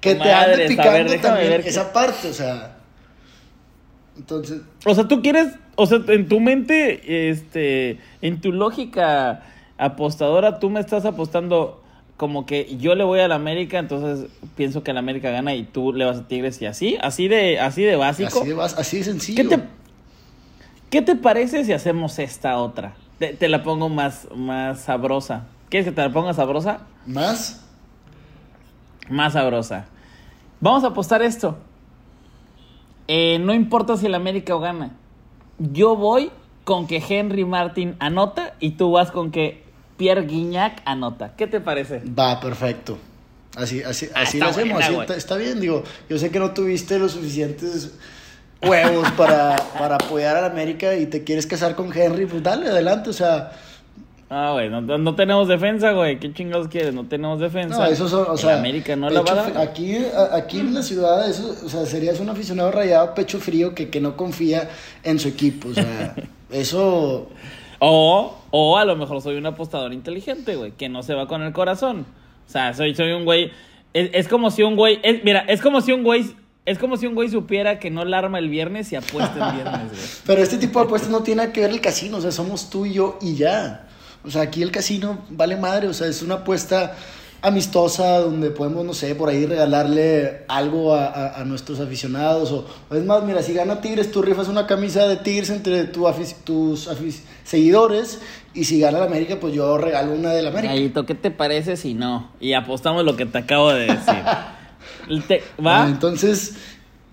Que 0.00 0.14
te 0.14 0.32
ande 0.32 0.56
ver, 0.56 0.68
picando 0.68 0.90
déjame 0.92 1.18
también 1.18 1.50
ver 1.50 1.62
qué- 1.62 1.68
esa 1.68 1.92
parte, 1.92 2.28
o 2.28 2.32
sea. 2.32 2.76
Entonces, 4.16 4.62
O 4.86 4.94
sea, 4.94 5.06
tú 5.06 5.20
quieres, 5.22 5.48
o 5.76 5.86
sea, 5.86 6.00
en 6.08 6.26
tu 6.28 6.40
mente, 6.40 7.28
este, 7.30 7.98
en 8.22 8.40
tu 8.40 8.50
lógica 8.52 9.42
apostadora, 9.76 10.58
tú 10.58 10.70
me 10.70 10.80
estás 10.80 11.04
apostando 11.04 11.82
como 12.20 12.44
que 12.44 12.76
yo 12.76 12.94
le 12.96 13.02
voy 13.02 13.20
al 13.20 13.32
América, 13.32 13.78
entonces 13.78 14.28
pienso 14.54 14.82
que 14.82 14.90
el 14.90 14.98
América 14.98 15.30
gana 15.30 15.54
y 15.54 15.62
tú 15.62 15.94
le 15.94 16.04
vas 16.04 16.18
a 16.18 16.28
Tigres 16.28 16.60
y 16.60 16.66
así, 16.66 16.98
así 17.00 17.28
de, 17.28 17.58
así 17.58 17.82
de 17.82 17.96
básico. 17.96 18.40
así 18.40 18.50
de, 18.50 18.62
así 18.62 18.98
de 18.98 19.04
sencillo. 19.04 19.42
¿Qué 19.42 19.56
te, 19.56 19.62
¿Qué 20.90 21.00
te 21.00 21.16
parece 21.16 21.64
si 21.64 21.72
hacemos 21.72 22.18
esta 22.18 22.58
otra? 22.58 22.92
Te, 23.18 23.32
te 23.32 23.48
la 23.48 23.62
pongo 23.62 23.88
más, 23.88 24.28
más 24.36 24.80
sabrosa. 24.82 25.46
¿Quieres 25.70 25.88
que 25.88 25.92
te 25.92 26.02
la 26.02 26.12
ponga 26.12 26.34
sabrosa? 26.34 26.82
Más, 27.06 27.64
Más 29.08 29.32
sabrosa. 29.32 29.86
Vamos 30.60 30.84
a 30.84 30.88
apostar 30.88 31.22
esto. 31.22 31.56
Eh, 33.08 33.38
no 33.38 33.54
importa 33.54 33.96
si 33.96 34.04
el 34.04 34.14
América 34.14 34.54
o 34.54 34.60
gana. 34.60 34.90
Yo 35.58 35.96
voy 35.96 36.30
con 36.64 36.86
que 36.86 37.02
Henry 37.08 37.46
Martin 37.46 37.96
anota 37.98 38.56
y 38.60 38.72
tú 38.72 38.90
vas 38.90 39.10
con 39.10 39.30
que 39.30 39.69
Pierre 40.00 40.22
Guignac 40.22 40.80
anota. 40.86 41.34
¿Qué 41.36 41.46
te 41.46 41.60
parece? 41.60 42.00
va, 42.18 42.40
perfecto. 42.40 42.96
Así, 43.54 43.82
así, 43.82 44.08
Ah, 44.14 44.22
así 44.22 44.38
lo 44.38 44.46
hacemos. 44.46 44.72
buena, 44.72 44.86
así 44.86 44.96
está, 44.98 45.16
está 45.16 45.36
bien, 45.36 45.60
digo. 45.60 45.84
Yo 46.08 46.16
sé 46.16 46.30
que 46.30 46.38
no 46.38 46.52
tuviste 46.54 46.98
los 46.98 47.12
suficientes 47.12 47.92
huevos 48.62 49.10
para, 49.12 49.56
para 49.78 49.96
apoyar 49.96 50.36
a 50.38 50.40
la 50.40 50.46
América 50.46 50.94
y 50.96 51.04
te 51.04 51.22
quieres 51.22 51.46
casar 51.46 51.74
con 51.74 51.94
Henry, 51.94 52.24
pues 52.24 52.42
dale, 52.42 52.68
adelante, 52.68 53.10
o 53.10 53.12
sea. 53.12 53.52
Ah, 54.30 54.52
güey, 54.52 54.70
no, 54.70 54.80
no 54.80 55.14
tenemos 55.16 55.48
defensa, 55.48 55.92
güey. 55.92 56.18
¿Qué 56.18 56.32
chingados 56.32 56.68
quieres? 56.68 56.94
No 56.94 57.04
tenemos 57.04 57.38
defensa. 57.38 57.76
No, 57.76 57.84
eso 57.84 58.08
son, 58.08 58.24
o 58.30 58.36
sea, 58.38 58.56
América 58.58 58.96
no 58.96 59.10
la 59.10 59.20
va 59.20 59.32
a 59.32 59.34
dar. 59.34 59.58
Aquí, 59.58 59.98
aquí 60.32 60.60
en 60.60 60.72
la 60.72 60.82
ciudad, 60.82 61.28
eso, 61.28 61.54
o 61.62 61.68
sea, 61.68 61.84
serías 61.84 62.20
un 62.20 62.30
aficionado 62.30 62.70
rayado, 62.70 63.14
pecho 63.14 63.38
frío, 63.38 63.74
que, 63.74 63.90
que 63.90 64.00
no 64.00 64.16
confía 64.16 64.70
en 65.02 65.18
su 65.18 65.28
equipo, 65.28 65.68
o 65.68 65.74
sea, 65.74 66.14
eso, 66.50 67.28
O, 67.80 68.36
o 68.50 68.76
a 68.78 68.84
lo 68.84 68.94
mejor 68.94 69.20
soy 69.22 69.36
un 69.36 69.46
apostador 69.46 69.92
inteligente, 69.92 70.54
güey, 70.56 70.72
que 70.72 70.88
no 70.88 71.02
se 71.02 71.14
va 71.14 71.26
con 71.26 71.42
el 71.42 71.52
corazón. 71.52 72.06
O 72.46 72.50
sea, 72.50 72.74
soy, 72.74 72.94
soy 72.94 73.12
un 73.12 73.24
güey. 73.24 73.50
Es, 73.94 74.10
es 74.12 74.28
como 74.28 74.50
si 74.50 74.62
un 74.62 74.76
güey. 74.76 75.00
es- 75.02 75.24
mira, 75.24 75.40
es 75.48 75.60
como 75.60 75.80
si 75.80 75.92
un 75.92 76.02
güey. 76.04 76.26
Es 76.66 76.78
como 76.78 76.96
si 76.98 77.06
un 77.06 77.14
güey 77.14 77.30
supiera 77.30 77.78
que 77.78 77.90
no 77.90 78.04
la 78.04 78.18
arma 78.18 78.38
el 78.38 78.50
viernes 78.50 78.92
y 78.92 78.96
apuesta 78.96 79.48
el 79.50 79.54
viernes, 79.56 79.88
güey. 79.90 80.02
pero 80.26 80.42
este 80.42 80.58
tipo 80.58 80.78
de 80.78 80.84
apuestas 80.84 81.10
no 81.10 81.22
tiene 81.22 81.50
que 81.52 81.62
ver 81.62 81.70
el 81.70 81.80
casino, 81.80 82.18
o 82.18 82.20
sea, 82.20 82.30
somos 82.32 82.68
tú 82.68 82.84
y 82.86 82.92
yo 82.92 83.18
y 83.22 83.34
ya. 83.34 83.88
O 84.24 84.30
sea, 84.30 84.42
aquí 84.42 84.62
el 84.62 84.70
casino 84.70 85.20
vale 85.30 85.56
madre, 85.56 85.88
o 85.88 85.94
sea, 85.94 86.06
es 86.06 86.20
una 86.22 86.34
apuesta 86.36 86.94
amistosa 87.42 88.18
donde 88.18 88.50
podemos, 88.50 88.84
no 88.84 88.92
sé, 88.94 89.14
por 89.14 89.28
ahí 89.28 89.46
regalarle 89.46 90.42
algo 90.48 90.94
a, 90.94 91.06
a- 91.06 91.40
a 91.40 91.44
nuestros 91.44 91.80
aficionados. 91.80 92.52
O, 92.52 92.66
o 92.90 92.94
es 92.94 93.04
más, 93.04 93.22
mira, 93.24 93.42
si 93.42 93.54
gana 93.54 93.80
Tigres, 93.80 94.10
tú 94.10 94.22
rifas 94.22 94.48
una 94.48 94.66
camisa 94.66 95.06
de 95.08 95.16
Tigres 95.16 95.50
entre 95.50 95.84
tu 95.84 96.06
afic- 96.06 96.36
tus 96.44 96.88
afic- 96.88 97.22
seguidores. 97.44 98.20
Y 98.52 98.64
si 98.64 98.80
gana 98.80 98.98
la 98.98 99.04
América, 99.06 99.38
pues 99.40 99.54
yo 99.54 99.78
regalo 99.78 100.12
una 100.12 100.30
de 100.32 100.42
la 100.42 100.50
América. 100.50 100.74
Gallito, 100.74 101.06
¿qué 101.06 101.14
te 101.14 101.30
parece 101.30 101.76
si 101.76 101.94
no? 101.94 102.30
Y 102.40 102.52
apostamos 102.54 103.04
lo 103.04 103.16
que 103.16 103.26
te 103.26 103.38
acabo 103.38 103.70
de 103.72 103.86
decir. 103.86 104.22
Te- 105.28 105.42
¿Va? 105.64 105.86
entonces, 105.86 106.56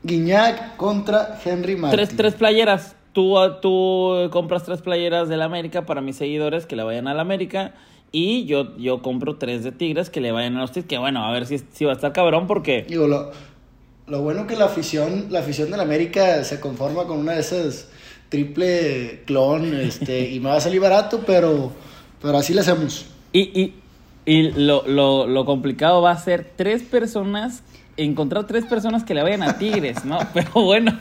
Guiñac 0.03 0.75
contra 0.77 1.39
Henry 1.43 1.75
Martin. 1.75 1.97
Tres, 1.97 2.15
tres 2.15 2.33
playeras. 2.35 2.95
Tú, 3.13 3.35
tú 3.61 4.29
compras 4.31 4.63
tres 4.63 4.81
playeras 4.81 5.27
del 5.29 5.41
América 5.41 5.85
para 5.85 6.01
mis 6.01 6.15
seguidores 6.17 6.65
que 6.67 6.75
le 6.75 6.83
vayan 6.83 7.07
al 7.07 7.19
América. 7.19 7.73
Y 8.11 8.45
yo, 8.45 8.77
yo 8.77 9.01
compro 9.01 9.37
tres 9.37 9.63
de 9.63 9.71
Tigres 9.71 10.09
que 10.09 10.21
le 10.21 10.31
vayan 10.31 10.55
a 10.57 10.61
los 10.61 10.71
Tigres. 10.71 10.87
Que 10.87 10.97
bueno, 10.97 11.25
a 11.25 11.31
ver 11.31 11.45
si, 11.45 11.59
si 11.71 11.85
va 11.85 11.91
a 11.91 11.95
estar 11.95 12.13
cabrón 12.13 12.47
porque... 12.47 12.85
Digo, 12.87 13.07
lo, 13.07 13.31
lo 14.07 14.21
bueno 14.21 14.47
que 14.47 14.55
la 14.55 14.65
afición, 14.65 15.27
la 15.29 15.39
afición 15.39 15.69
del 15.69 15.79
América 15.79 16.43
se 16.43 16.59
conforma 16.59 17.05
con 17.05 17.19
una 17.19 17.33
de 17.33 17.41
esas 17.41 17.89
triple 18.29 19.23
clon, 19.25 19.73
este, 19.79 20.31
y 20.31 20.39
me 20.39 20.49
va 20.49 20.57
a 20.57 20.61
salir 20.61 20.81
barato, 20.81 21.21
pero, 21.25 21.71
pero 22.21 22.37
así 22.37 22.53
le 22.53 22.61
hacemos. 22.61 23.05
Y, 23.33 23.41
y, 23.59 23.73
y 24.25 24.51
lo, 24.51 24.87
lo, 24.87 25.27
lo 25.27 25.45
complicado 25.45 26.01
va 26.01 26.11
a 26.11 26.17
ser 26.17 26.51
tres 26.55 26.83
personas, 26.83 27.63
encontrar 27.97 28.45
tres 28.47 28.65
personas 28.65 29.03
que 29.03 29.13
le 29.13 29.23
vayan 29.23 29.43
a 29.43 29.57
Tigres, 29.57 30.05
¿no? 30.05 30.19
Pero 30.33 30.51
bueno, 30.53 30.97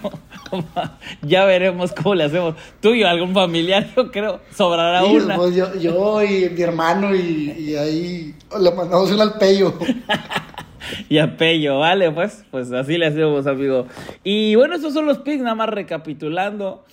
ya 1.22 1.44
veremos 1.44 1.92
cómo 1.92 2.14
le 2.14 2.24
hacemos. 2.24 2.54
Tú 2.80 2.94
y 2.94 3.00
yo, 3.00 3.08
algún 3.08 3.32
familiar, 3.34 3.86
yo 3.94 4.10
creo, 4.10 4.40
sobrará 4.54 5.02
Sí, 5.04 5.16
una. 5.16 5.36
pues 5.36 5.54
yo, 5.54 5.74
yo 5.78 6.22
y 6.22 6.50
mi 6.50 6.62
hermano 6.62 7.14
y, 7.14 7.54
y 7.58 7.76
ahí 7.76 8.34
le 8.60 8.70
mandamos 8.72 9.10
un 9.12 9.20
al 9.20 9.34
pello. 9.38 9.74
Y 11.08 11.18
a 11.18 11.36
Pello, 11.36 11.80
vale, 11.80 12.12
pues, 12.12 12.44
pues 12.52 12.70
así 12.70 12.96
le 12.96 13.06
hacemos, 13.06 13.48
amigo. 13.48 13.86
Y 14.22 14.54
bueno, 14.54 14.76
estos 14.76 14.94
son 14.94 15.04
los 15.04 15.18
picks, 15.18 15.42
nada 15.42 15.56
más 15.56 15.68
recapitulando. 15.68 16.84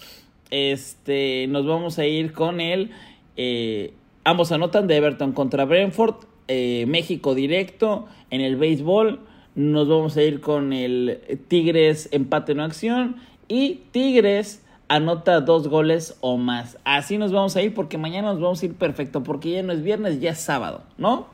Este, 0.50 1.45
nos 1.48 1.65
vamos 1.67 2.00
a 2.00 2.05
ir 2.07 2.33
con 2.33 2.60
el. 2.60 2.89
eh, 3.38 3.93
ambos 4.24 4.51
anotan 4.51 4.88
de 4.88 4.98
Everton 4.98 5.31
contra 5.31 5.65
Brentford. 5.65 6.15
eh, 6.48 6.86
México 6.88 7.36
directo 7.36 8.07
en 8.31 8.41
el 8.41 8.55
béisbol. 8.55 9.19
Nos 9.55 9.88
vamos 9.88 10.17
a 10.17 10.24
ir 10.24 10.41
con 10.41 10.74
el 10.74 11.19
Tigres 11.48 12.10
empate 12.12 12.55
no 12.55 12.63
acción. 12.63 13.17
Y 13.48 13.81
Tigres 13.91 14.62
anota 14.88 15.41
dos 15.41 15.67
goles 15.67 16.15
o 16.22 16.38
más. 16.38 16.77
Así 16.86 17.17
nos 17.17 17.31
vamos 17.31 17.55
a 17.55 17.62
ir 17.62 17.74
porque 17.74 17.98
mañana 17.98 18.31
nos 18.33 18.41
vamos 18.41 18.62
a 18.62 18.65
ir 18.65 18.74
perfecto. 18.74 19.24
Porque 19.24 19.51
ya 19.51 19.63
no 19.63 19.74
es 19.74 19.83
viernes, 19.83 20.19
ya 20.19 20.31
es 20.31 20.39
sábado, 20.39 20.81
¿no? 20.98 21.27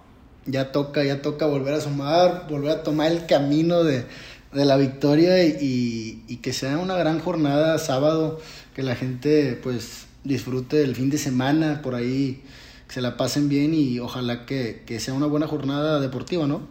Ya 0.45 0.71
toca, 0.71 1.03
ya 1.03 1.21
toca 1.21 1.45
volver 1.45 1.73
a 1.75 1.81
sumar, 1.81 2.47
volver 2.49 2.71
a 2.71 2.83
tomar 2.83 3.11
el 3.11 3.25
camino 3.25 3.83
de, 3.83 4.05
de 4.53 4.65
la 4.65 4.77
victoria 4.77 5.43
y, 5.45 6.23
y- 6.27 6.37
que 6.37 6.53
sea 6.53 6.77
una 6.77 6.95
gran 6.95 7.19
jornada 7.19 7.77
sábado, 7.77 8.39
que 8.75 8.81
la 8.81 8.95
gente 8.95 9.59
pues 9.61 10.07
disfrute 10.23 10.81
el 10.83 10.95
fin 10.95 11.09
de 11.09 11.17
semana 11.17 11.81
por 11.83 11.93
ahí, 11.93 12.41
que 12.87 12.93
se 12.95 13.01
la 13.01 13.15
pasen 13.17 13.47
bien 13.49 13.73
y 13.73 13.99
ojalá 13.99 14.45
que, 14.45 14.83
que 14.87 14.99
sea 14.99 15.13
una 15.13 15.27
buena 15.27 15.45
jornada 15.47 15.99
deportiva, 15.99 16.47
¿no? 16.47 16.61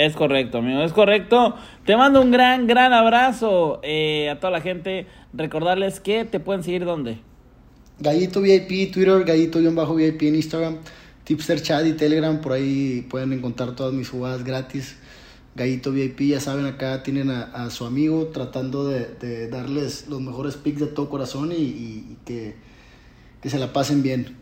Es 0.00 0.16
correcto, 0.16 0.58
amigo, 0.58 0.80
es 0.82 0.94
correcto. 0.94 1.54
Te 1.84 1.94
mando 1.94 2.22
un 2.22 2.30
gran, 2.30 2.66
gran 2.66 2.94
abrazo 2.94 3.80
eh, 3.82 4.30
a 4.30 4.40
toda 4.40 4.50
la 4.50 4.62
gente. 4.62 5.06
Recordarles 5.34 6.00
que 6.00 6.24
te 6.24 6.40
pueden 6.40 6.62
seguir 6.64 6.86
donde. 6.86 7.18
Gallito 7.98 8.40
VIP, 8.40 8.90
Twitter, 8.92 9.24
Gallito-VIP 9.24 10.22
en 10.22 10.36
Instagram, 10.36 10.78
Tipster 11.24 11.60
Chat 11.60 11.84
y 11.84 11.92
Telegram, 11.92 12.40
por 12.40 12.52
ahí 12.52 13.06
pueden 13.10 13.34
encontrar 13.34 13.76
todas 13.76 13.92
mis 13.92 14.08
jugadas 14.08 14.42
gratis. 14.42 14.96
Gallito 15.54 15.92
VIP, 15.92 16.20
ya 16.30 16.40
saben, 16.40 16.64
acá 16.64 17.02
tienen 17.02 17.28
a, 17.30 17.42
a 17.52 17.68
su 17.68 17.84
amigo 17.84 18.28
tratando 18.28 18.88
de, 18.88 19.04
de 19.20 19.48
darles 19.48 20.06
los 20.08 20.22
mejores 20.22 20.56
picks 20.56 20.80
de 20.80 20.86
todo 20.86 21.10
corazón 21.10 21.52
y, 21.52 21.56
y- 21.56 22.06
y 22.12 22.16
que, 22.24 22.54
que 23.42 23.50
se 23.50 23.58
la 23.58 23.70
pasen 23.74 24.02
bien. 24.02 24.34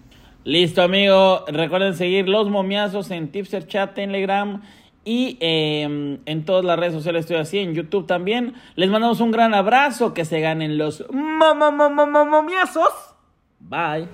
Listo, 0.44 0.82
amigo. 0.82 1.44
Recuerden 1.48 1.94
seguir 1.94 2.28
los 2.28 2.48
momiazos 2.48 3.10
en 3.10 3.28
Tipster 3.32 3.66
Chat, 3.66 3.94
Telegram 3.94 4.62
y 5.04 5.38
eh, 5.40 6.18
en 6.26 6.44
todas 6.44 6.64
las 6.64 6.78
redes 6.78 6.92
sociales 6.94 7.20
estoy 7.20 7.36
así, 7.36 7.58
en 7.58 7.74
YouTube 7.74 8.06
también. 8.06 8.54
Les 8.76 8.90
mandamos 8.90 9.20
un 9.20 9.30
gran 9.30 9.54
abrazo. 9.54 10.12
Que 10.14 10.24
se 10.24 10.40
ganen 10.40 10.76
los 10.78 11.04
mo- 11.12 11.54
mo- 11.54 11.72
mo- 11.72 11.90
mo- 11.90 12.06
mo- 12.06 12.26
momiazos. 12.26 12.92
Bye. 13.60 14.08